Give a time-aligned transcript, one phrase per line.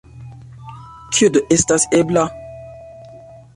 [1.19, 2.25] Kio do estas ebla?